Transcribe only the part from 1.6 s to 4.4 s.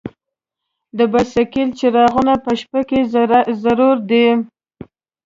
څراغونه په شپه کې ضرور دي.